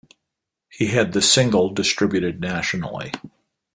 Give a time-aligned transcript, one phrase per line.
[0.71, 3.11] He had the single distributed nationally.